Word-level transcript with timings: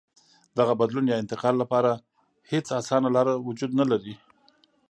دغه 0.57 0.73
بدلون 0.81 1.05
یا 1.07 1.15
انتقال 1.21 1.55
لپاره 1.61 1.91
هېڅ 2.51 2.65
اسانه 2.79 3.09
لار 3.15 3.27
وجود 3.47 3.71
نه 3.79 3.85
لري. 3.91 4.13